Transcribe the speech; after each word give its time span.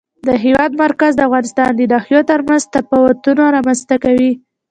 د 0.27 0.29
هېواد 0.43 0.71
مرکز 0.83 1.11
د 1.15 1.21
افغانستان 1.27 1.69
د 1.75 1.81
ناحیو 1.91 2.27
ترمنځ 2.31 2.63
تفاوتونه 2.75 3.43
رامنځ 3.55 3.79
ته 3.89 3.95
کوي. 4.03 4.31